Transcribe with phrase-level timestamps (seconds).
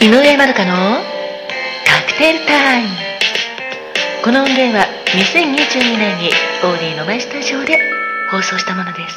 [0.00, 1.02] 井上まどかの
[1.84, 2.88] カクテルタイム。
[4.22, 6.30] この音源は2022年に
[6.62, 7.80] オーディのマイスタジオで
[8.30, 9.16] 放送したものです。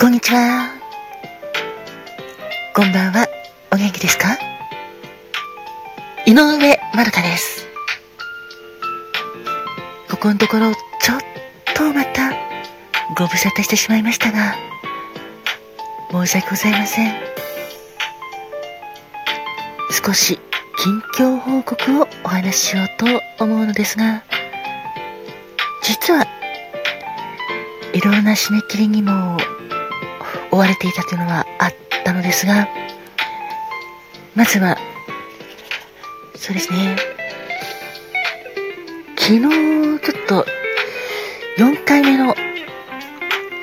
[0.00, 0.70] こんにちは。
[2.72, 3.26] こんばんは。
[3.72, 4.38] お元気ですか？
[6.24, 7.66] 井上まどかです。
[10.08, 10.72] ここのところ
[13.20, 14.54] ご無沙汰してしまいましたが
[16.10, 17.12] 申し訳ございません。
[19.90, 20.40] 少し
[20.78, 22.88] 近況報告をお話ししよう
[23.36, 24.24] と思うのですが
[25.82, 26.26] 実は
[27.92, 29.36] いろいろな締め切りにも
[30.50, 32.70] 追われていたというのはあったのですが
[34.34, 34.78] まずは
[36.36, 36.96] そうですね。
[39.18, 40.46] 昨日ちょっと
[41.58, 42.34] 4回目の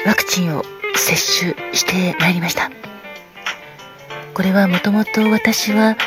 [0.07, 0.63] ワクチンを
[0.95, 2.71] 接種してまいりました。
[4.33, 5.97] これはもともと私は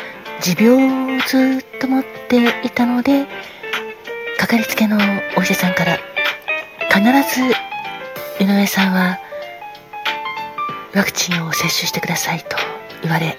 [0.41, 3.27] 持病をずっと持っていたので
[4.39, 4.97] かかりつけの
[5.37, 5.99] お医者さんから
[6.89, 7.01] 必
[7.35, 9.19] ず井上さんは
[10.95, 12.57] ワクチンを接種してくださいと
[13.03, 13.37] 言われ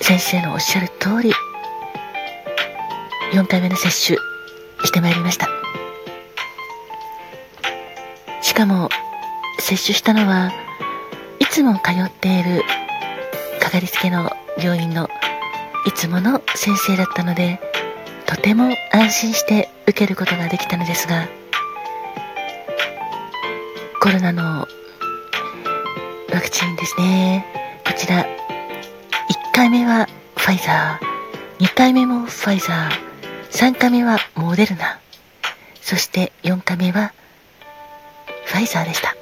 [0.00, 1.32] 先生のおっしゃる通り
[3.32, 4.16] 4回目の接種
[4.86, 5.65] してまいりました。
[8.56, 8.88] かも
[9.58, 10.50] 接種したのは
[11.38, 12.62] いつも通っている
[13.60, 15.10] かかりつけの病院の
[15.84, 17.60] いつもの先生だったので
[18.24, 21.28] とても安心して受けることができたのですが
[24.00, 24.66] コロナの
[26.32, 27.44] ワクチンですね。
[27.84, 28.26] こちら1
[29.52, 34.98] 回目はファイザー2回目もファイザー3回目はモデルナ
[35.82, 37.12] そして4回目は
[38.46, 39.14] ファイザーでした。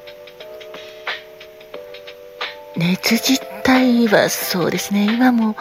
[2.77, 5.05] 熱自体はそうですね。
[5.05, 5.57] 今も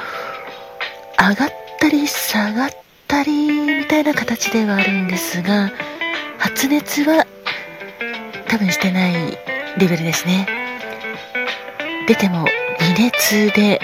[1.18, 1.50] 上がっ
[1.80, 2.70] たり下がっ
[3.08, 3.32] たり
[3.80, 5.72] みたいな形ではあるんですが
[6.38, 7.26] 発熱は
[8.48, 9.14] 多分してない
[9.78, 10.48] レベルですね。
[12.08, 12.46] 出ても
[12.80, 13.80] 微熱で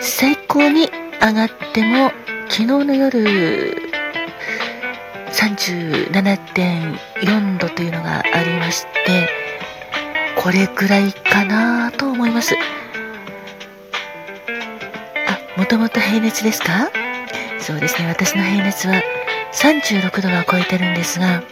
[0.00, 0.90] 最高に
[1.20, 2.10] 上がっても
[2.48, 3.85] 昨日の夜
[5.36, 9.28] 37.4度というのがありまして
[10.36, 12.56] これくらいかなと思います。
[15.28, 16.90] あもともと平熱ですか？
[17.58, 18.08] そうですね。
[18.08, 19.02] 私の平熱は
[19.52, 21.42] 36度は超えてるんですが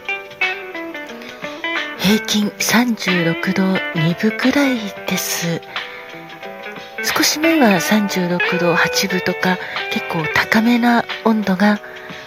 [1.99, 3.65] 平均36度
[4.01, 4.79] 2分くらい
[5.09, 5.61] です。
[7.03, 9.59] 少し前は36度8分とか
[9.91, 11.81] 結構高めな温度が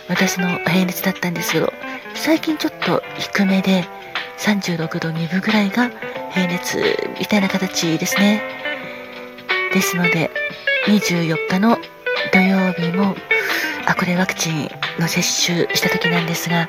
[0.09, 1.71] 私の平熱だったんですけど
[2.15, 3.85] 最近ちょっと低めで
[4.39, 5.89] 36度2分ぐらいが
[6.31, 6.77] 平熱
[7.19, 8.41] みたいな形ですね。
[9.73, 10.31] ですので
[10.87, 11.77] 24日の
[12.31, 13.15] 土曜日も
[13.85, 14.69] あこれワクチン
[14.99, 16.67] の接種した時なんですが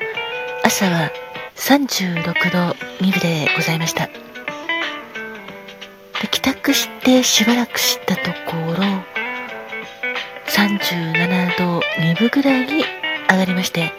[0.63, 1.11] 朝は
[1.55, 4.07] 36度2分でございました。
[6.21, 8.83] で帰宅してしばらくしたところ
[10.47, 12.98] 37度2分ぐらいに
[13.29, 13.93] 上がりまして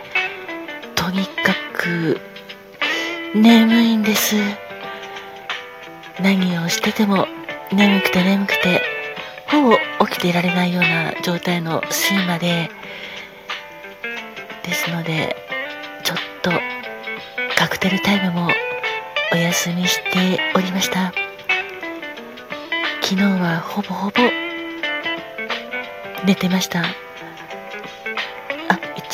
[0.97, 2.21] とにかく
[3.35, 4.35] 眠いんです。
[6.21, 7.27] 何をしてても
[7.73, 8.83] 眠くて眠くて
[9.47, 9.77] ほぼ
[10.07, 12.71] 起きていられないような状態の睡魔で
[14.65, 15.37] ですので
[16.05, 16.51] ちょっと
[17.57, 18.49] カクテルタイムも
[19.33, 21.13] お休みしておりました。
[23.01, 24.21] 昨日はほぼほぼ
[26.25, 26.85] 寝てました。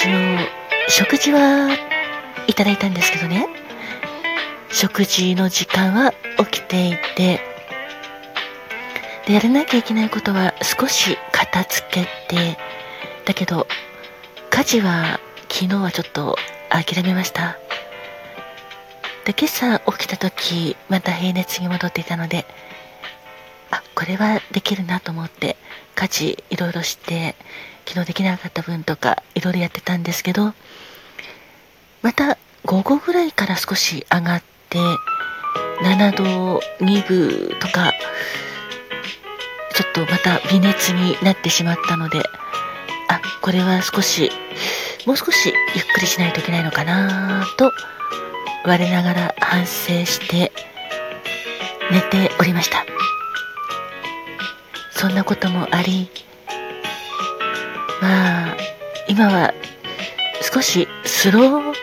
[0.06, 1.77] 一応食事は
[2.47, 3.49] いただいたんですけどね。
[4.71, 7.41] 食事の時間は起きていて
[9.27, 12.59] でやらなきゃいけないことは少し片付けて
[13.25, 13.66] だけど
[14.51, 16.36] 家事は昨日はちょっと
[16.71, 17.59] 諦めました。
[19.25, 22.47] で今朝起きた時また平熱に戻っていたので
[23.71, 25.57] あこれはできるなと思って
[25.95, 27.34] 家事いろいろして
[27.86, 30.53] 昨日できなかった分とかいろいろやってたんですけど
[32.03, 34.78] また午後ぐらいから少し上がって
[35.83, 37.92] 7度2分とか
[39.74, 42.19] ちょっとまた微熱になってしまったので
[43.09, 44.30] あこれは少し
[45.07, 47.72] もう少しゆっくりしないといけないのかなと
[48.65, 50.53] 我ながら反省して
[51.92, 52.84] 寝ておりました。
[54.97, 56.09] そんなこともあり
[58.01, 58.57] まあ
[59.09, 59.54] 今は
[60.43, 61.75] 少しスロー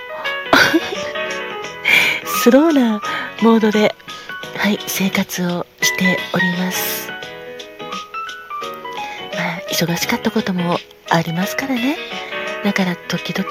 [2.44, 3.02] スローな
[3.42, 3.96] モードで、
[4.58, 7.12] はい、生活をしております。
[9.36, 10.80] まあ、忙しかったことも
[11.10, 11.98] ありますからね。
[12.64, 13.48] だから、時々、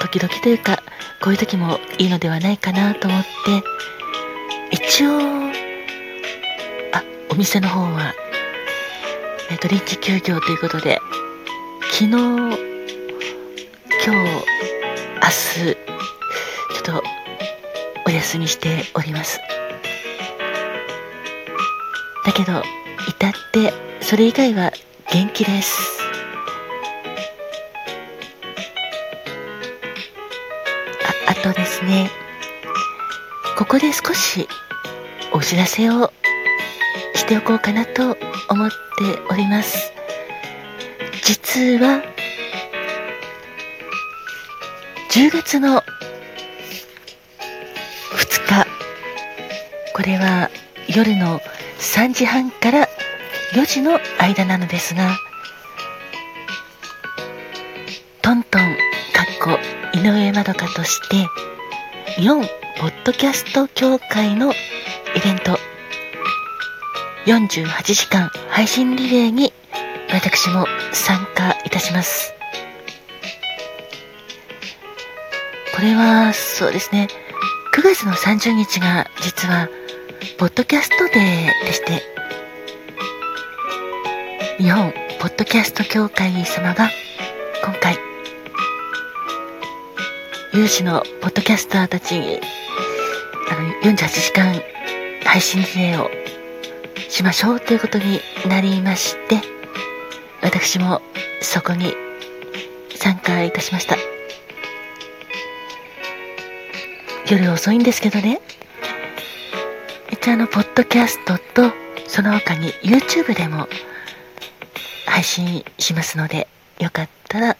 [0.00, 0.82] 時々というか、
[1.20, 3.28] こういう時もいいのではないかなと思って、
[4.70, 5.18] 一応、
[6.92, 8.14] あ、お店の方は、
[9.50, 11.00] えっと、臨時休業ということで、
[11.90, 12.56] 昨日、今日、
[14.08, 14.14] 明
[15.64, 17.02] 日、ちょっと、
[18.06, 19.40] お休みしております。
[22.26, 22.62] だけど、
[23.08, 23.72] 至って、
[24.02, 24.70] それ以外は
[25.10, 25.98] 元気です。
[31.26, 32.10] あ、あとですね、
[33.56, 34.46] ここで少し
[35.32, 36.12] お知らせを
[37.28, 38.16] しておこうかなと
[38.48, 38.74] 思って
[39.30, 39.92] おります。
[41.22, 42.02] 実は、
[45.10, 45.82] 10月の
[48.12, 48.66] 2日、
[49.92, 50.48] これは
[50.88, 51.40] 夜の
[51.78, 52.88] 3時半から
[53.52, 55.14] 4時の間なのですが、
[58.22, 59.58] トントン、かっこ、
[59.92, 61.26] 井上まどかとして、
[62.18, 62.40] 日本
[62.78, 64.54] ポッドキャスト協会の
[65.14, 65.58] イベント、
[67.28, 69.52] 48時間配信リレーに
[70.10, 72.32] 私も参加いたします。
[75.76, 77.08] これは、そうですね、
[77.74, 79.68] 9月の30日が実は、
[80.38, 82.02] ポッドキャストデーでして、
[84.56, 84.90] 日本
[85.20, 86.88] ポッドキャスト協会様が
[87.62, 87.98] 今回、
[90.54, 92.40] 有志のポッドキャスターたちに、
[93.50, 94.54] あの、48時間
[95.24, 96.27] 配信リレーを
[97.08, 99.40] しましょうということになりまして、
[100.42, 101.02] 私も
[101.40, 101.94] そこに
[102.96, 103.96] 参加いたしました。
[107.30, 108.40] 夜遅いんですけどね、
[110.10, 111.72] 一応あの、ポッドキャストと、
[112.06, 113.68] その他に YouTube でも
[115.06, 116.48] 配信しますので、
[116.78, 117.56] よかったら、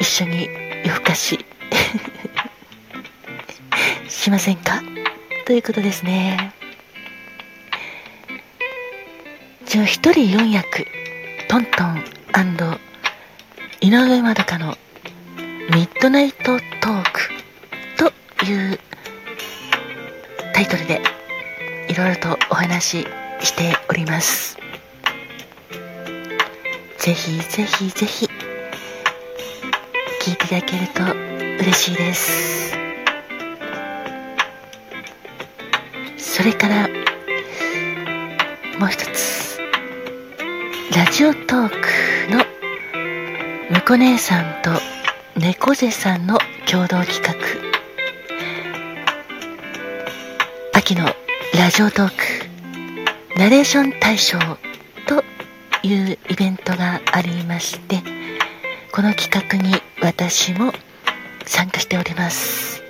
[0.00, 0.48] 一緒に
[0.84, 1.44] 夜更かし
[4.08, 4.82] しませんか？
[5.46, 6.52] ということですね。
[9.68, 10.86] じゃ一人四役、
[11.46, 12.02] トントン
[13.82, 14.78] 井上まどかの
[15.74, 17.20] ミッドナイトトーク
[17.98, 18.80] という
[20.54, 21.02] タイトルで
[21.90, 23.06] いろいろとお話し
[23.40, 24.56] しております。
[26.96, 28.26] ぜひぜひぜひ
[30.22, 31.02] 聞いていただけると
[31.62, 32.72] 嬉しいです。
[36.16, 36.88] それから
[38.78, 39.47] もう一つ
[40.96, 41.76] ラジオトーク
[42.30, 42.44] の
[43.70, 44.70] むこ姉さんと
[45.38, 47.34] 猫背さんの共同企画
[50.72, 51.04] 秋の
[51.54, 52.14] ラジオトーク
[53.38, 54.38] ナレーション大賞
[55.06, 55.22] と
[55.82, 58.02] いうイベントがありまして
[58.92, 60.72] この企画に私も
[61.44, 62.82] 参加しております。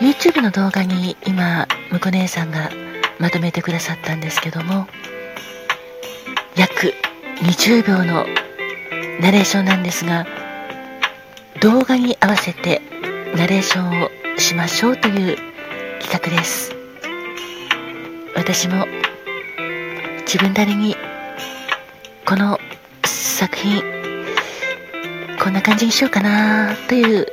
[0.00, 2.68] YouTube の動画に今むこ姉さんが
[3.18, 4.86] まとめてくださったんですけども
[6.56, 6.94] 約
[7.42, 8.26] 20秒の
[9.20, 10.26] ナレーションなんですが
[11.60, 12.82] 動画に合わせて
[13.36, 15.36] ナレーションをしましょうという
[16.00, 16.74] 企画です。
[18.34, 18.86] 私も
[20.26, 20.96] 自分なりに
[22.26, 22.58] この
[23.06, 23.82] 作品
[25.42, 27.26] こんな感じにしようかなという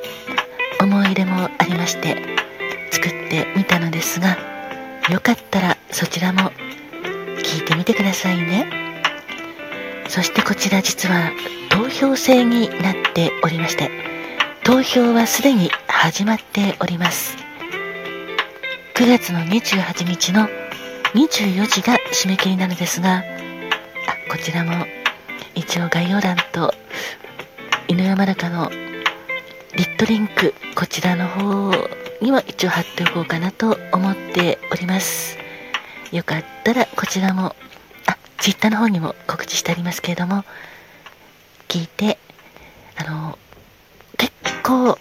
[0.80, 2.16] 思い入れもありまして
[2.92, 4.51] 作ってみたのですが
[5.10, 6.52] よかったらそちらも
[7.44, 8.66] 聞いてみてくださいね。
[10.08, 11.32] そしてこちら実は
[11.70, 13.90] 投票制になっておりまして
[14.64, 17.38] 投票はすでに始まっております。
[18.96, 20.48] 9月の28日の
[21.14, 23.24] 24時が締め切りなのですがあ
[24.30, 24.86] こちらも
[25.56, 26.74] 一応概要欄と
[27.88, 31.72] 犬山中のリットリンクこちらの方
[32.22, 35.38] には一応貼っておこうかなと思っております。
[36.12, 37.56] よかったらこちらも
[38.06, 40.44] あ Twitter の方にも告知してありますけれども
[41.68, 42.18] 聞いて
[42.98, 43.38] あの
[44.18, 44.98] 結構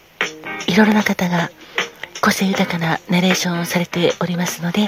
[0.68, 1.50] いろいろな方が
[2.22, 4.86] 個性豊かなナレーションをされておりますので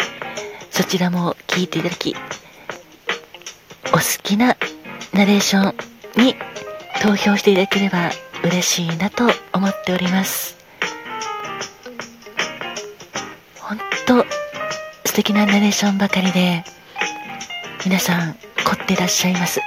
[0.70, 2.14] そちらも聞いていただき
[3.88, 4.56] お好きな
[5.12, 6.36] ナレーションに
[7.02, 8.10] 投票していただければ
[8.44, 10.62] 嬉しいなと思っております。
[14.06, 14.26] 本当
[15.09, 16.64] 素敵なナレーションばかりで
[17.85, 19.61] 皆さん凝ってらっしゃいます。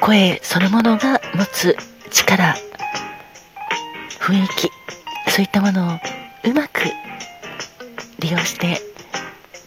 [0.00, 1.76] 声そのものが持つ
[2.10, 2.54] 力
[4.20, 4.70] 雰囲気
[5.30, 5.98] そういったものを
[6.44, 6.82] うまく
[8.18, 8.80] 利用して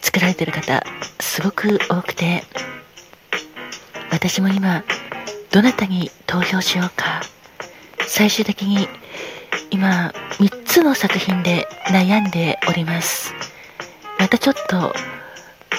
[0.02, 0.84] 作られてる方
[1.20, 2.44] すごく多くて
[4.12, 4.84] 私も今
[5.52, 7.22] どなたに投票しようか
[8.08, 8.88] 最終的に
[9.72, 13.34] 今3つの作品で悩んでおります。
[14.20, 14.94] またちょっと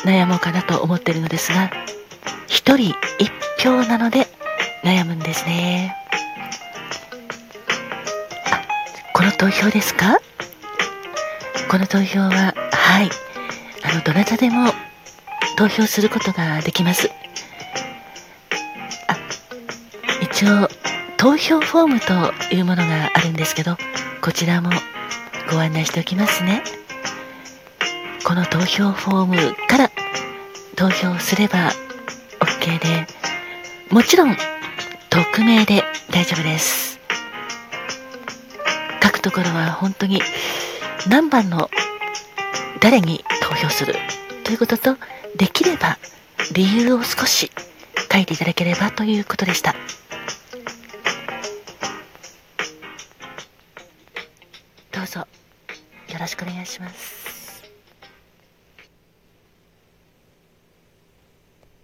[0.05, 1.71] 悩もうかなと思ってるのですが
[2.49, 2.95] 1人1
[3.59, 4.27] 票なので
[4.85, 5.95] 悩むんですね。
[8.51, 8.63] あ
[9.13, 10.19] この投票ですか？
[11.71, 13.11] この投票ははい。
[13.83, 14.73] あのどなたでも
[15.57, 17.11] 投票することができます。
[19.09, 19.17] あ
[20.23, 20.69] 一応
[21.17, 23.77] 投票フォームというものがあるんですけど
[24.27, 24.71] こちらも
[25.53, 26.65] ご案内しておきますね。
[28.25, 29.37] この投票フォーム
[29.69, 29.93] から
[30.75, 31.71] 投票すれば
[32.41, 33.07] OK で
[33.89, 34.37] もちろん
[35.11, 36.99] 匿名で大丈夫です。
[39.01, 40.21] 書くところは本当に
[41.09, 41.71] 何番の
[42.81, 43.95] 誰に投票する
[44.43, 44.97] ということと
[45.37, 45.99] できれば
[46.53, 47.53] 理由を少し
[48.13, 49.77] 書いていただければということでした。
[56.17, 57.26] よろしくお願いします。